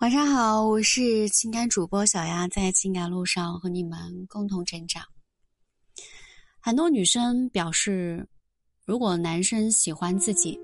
[0.00, 5.02] 晚上好，我是情感主播小丫，在情感路上和你们共同成长。
[6.60, 8.28] 很多女生表示，
[8.84, 10.60] 如果男生喜欢自己，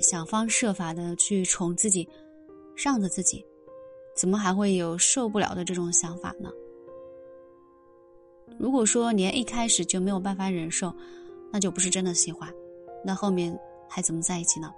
[0.00, 2.08] 想方设法的去宠自己，
[2.76, 3.44] 让着自己，
[4.16, 6.48] 怎么还会有受不了的这种想法呢？
[8.60, 10.94] 如果说连一开始就没有办法忍受，
[11.52, 12.48] 那就不是真的喜欢，
[13.04, 13.58] 那后面
[13.90, 14.70] 还怎么在一起呢？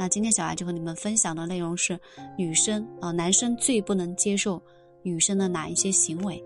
[0.00, 1.98] 那今天小艾就和你们分享的内容是
[2.36, 4.62] 女生啊，男生最不能接受
[5.02, 6.40] 女生的哪一些行为？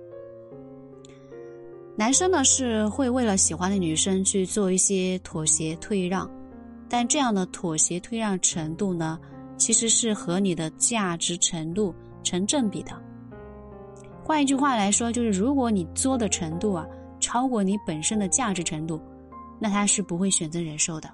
[1.94, 6.28] 男生呢是会为了喜欢的女生去做一些妥协退让，
[6.88, 9.20] 但这样的妥协退让程度呢，
[9.58, 12.92] 其实是和你的价值程度成正比的。
[14.24, 16.86] 换一句话来说，就是如果你作的程度啊
[17.20, 18.98] 超过你本身的价值程度，
[19.60, 21.10] 那他是不会选择忍受的。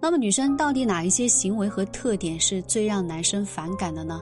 [0.00, 4.20] 那么女生到底哪一些行为和特点是最让男生反感的呢？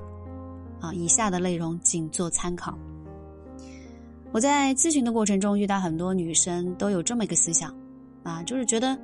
[0.81, 2.77] 啊，以下的内容仅做参考。
[4.33, 7.75] 我在咨询的过程中遇到很多女生都有这么一个思想，
[8.23, 8.98] 啊，就是觉得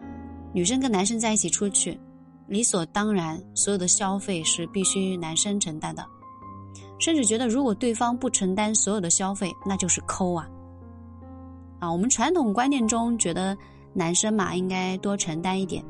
[0.52, 1.98] 女生跟男生在一起出去，
[2.46, 6.04] 理所当然所有的消费是必须男生承担的，
[6.98, 10.48] 甚至觉得如果对方不承担所有的消费，那就是抠啊。
[11.78, 13.56] 啊，我们传统观念中觉得
[13.92, 15.82] 男生嘛应该多承担一点。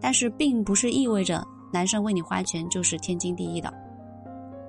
[0.00, 3.72] 但是并不是意味着男生为你花钱就是天经地义的。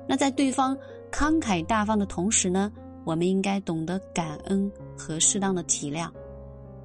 [0.07, 0.77] 那在对方
[1.11, 2.71] 慷慨大方的同时呢，
[3.03, 6.09] 我们应该懂得感恩和适当的体谅，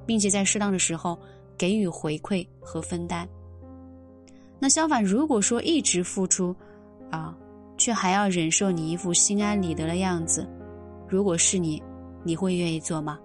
[0.05, 1.17] 并且在适当的时候
[1.57, 3.27] 给予回馈和分担。
[4.59, 6.55] 那相反，如果说一直付出，
[7.11, 7.35] 啊，
[7.77, 10.47] 却还要忍受你一副心安理得的样子，
[11.07, 11.81] 如果是你，
[12.23, 13.19] 你会愿意做吗？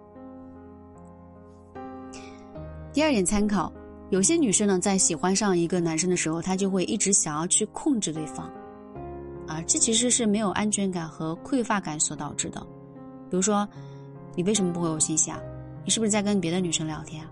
[2.92, 3.72] 第二点参考。
[4.10, 8.50] 有些女生呢，在喜欢上一个男生的时候，她就会一直想要去控制对方，
[9.46, 12.60] 啊，这其实是没有安全感和匮乏感所导致的。
[13.30, 13.68] 比如说，
[14.34, 15.38] 你为什么不回我信息啊？
[15.84, 17.30] 你是不是在跟别的女生聊天啊？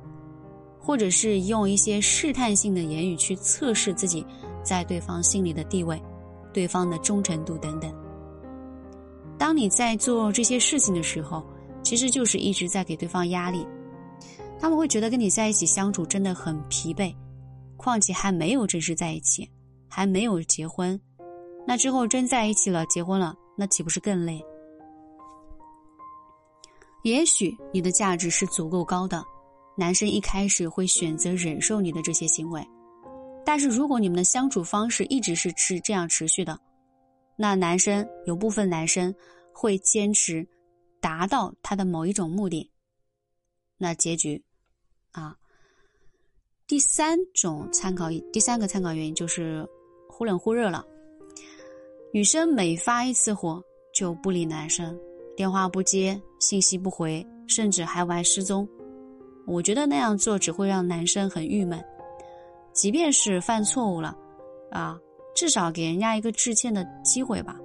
[0.78, 4.24] 或者是用一些试探性的言语去测试自己
[4.62, 6.00] 在对方心里的地位、
[6.52, 7.92] 对方的忠诚度等等。
[9.38, 11.42] 当你在做这些事情的时候，
[11.82, 13.66] 其实就是一直在给对方压力。
[14.58, 17.14] 他们会觉得跟你在一起相处真的很疲惫，
[17.76, 19.48] 况且还没有正式在一起，
[19.88, 20.98] 还没有结婚，
[21.66, 24.44] 那之后真在一起了，结婚了，那岂不是更累？
[27.04, 29.22] 也许你的价值是足够高的，
[29.76, 32.66] 男生一开始会选择忍受你的这些行为，
[33.44, 36.58] 但是如果你们的相处方式一直是是这样持续的，
[37.36, 39.14] 那男生有部分男生
[39.52, 40.44] 会坚持
[41.00, 42.68] 达到他的某一种目的。
[43.78, 44.42] 那结局，
[45.12, 45.36] 啊，
[46.66, 49.66] 第三种参考，第三个参考原因就是
[50.08, 50.84] 忽冷忽热了。
[52.12, 54.98] 女生每发一次火就不理男生，
[55.36, 58.66] 电话不接，信息不回，甚至还玩失踪。
[59.46, 61.82] 我觉得那样做只会让男生很郁闷。
[62.72, 64.16] 即便是犯错误了，
[64.70, 64.98] 啊，
[65.34, 67.58] 至少给人家一个致歉的机会吧。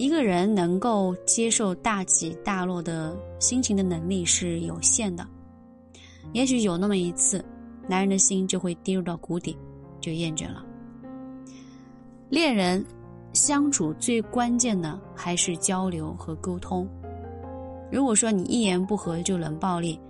[0.00, 5.28] 一个人能够接受大起大落的心情的能力是有限的，
[6.32, 7.44] 也许有那么一次，
[7.86, 9.54] 男人的心就会跌入到谷底，
[10.00, 10.64] 就厌倦了。
[12.30, 12.82] 恋人
[13.34, 16.88] 相处最关键的还是交流和沟通。
[17.92, 20.00] 如果说你一言不合就冷暴力，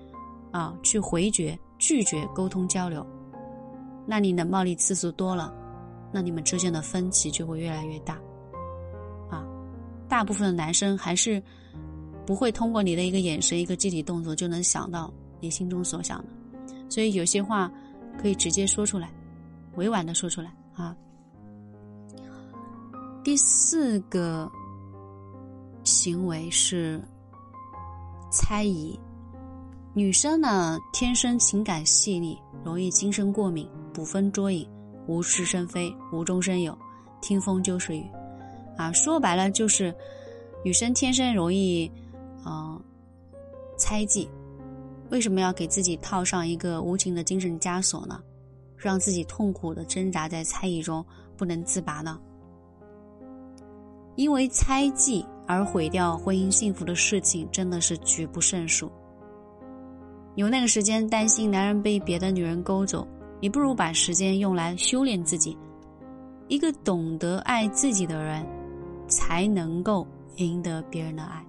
[0.52, 3.04] 啊，去回绝、拒绝沟通交流，
[4.06, 5.52] 那你冷暴力次数多了，
[6.12, 8.16] 那你们之间的分歧就会越来越大。
[10.10, 11.40] 大部分的男生还是
[12.26, 16.26] 不会通过你的一个眼神、一个肢体动作就能想到你心中所想的，
[16.88, 17.70] 所以有些话
[18.20, 19.08] 可以直接说出来，
[19.76, 20.96] 委婉的说出来啊。
[23.22, 24.50] 第四个
[25.84, 27.00] 行为是
[28.32, 28.98] 猜疑，
[29.94, 34.68] 女生呢天生情感细腻，容易精神过敏，捕风捉影，
[35.06, 36.76] 无事生非，无中生有，
[37.20, 38.04] 听风就是雨。
[38.80, 39.94] 啊，说白了就是，
[40.64, 41.90] 女生天生容易，
[42.46, 42.82] 嗯，
[43.76, 44.26] 猜忌。
[45.10, 48.22] 为什么要给自己套上一个无情的精神枷锁呢？
[48.78, 51.04] 让自己痛苦的挣扎在猜疑中
[51.36, 52.18] 不能自拔呢？
[54.16, 58.90] 因为猜忌而毁掉婚姻幸福的事情真的是举不胜数。
[60.36, 63.06] 有那个时间担心男人被别的女人勾走，
[63.40, 65.54] 你不如把时间用来修炼自己。
[66.48, 68.46] 一个懂得爱自己的人。
[69.10, 71.44] 才能够赢得别人的爱。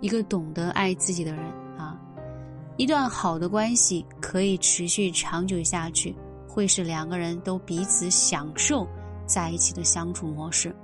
[0.00, 1.44] 一个懂得爱自己的人
[1.76, 2.00] 啊，
[2.76, 6.14] 一段好的关系可以持续长久下去，
[6.48, 8.86] 会是两个人都彼此享受
[9.26, 10.74] 在一起的相处模式。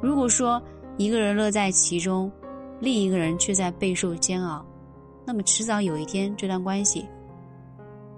[0.00, 0.60] 如果说
[0.96, 2.30] 一个人乐在其中，
[2.80, 4.64] 另一个人却在备受煎熬，
[5.26, 7.06] 那么迟早有一天这段关系，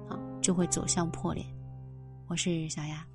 [0.08, 1.44] 啊，就会走向破裂。
[2.26, 3.13] 我是小丫。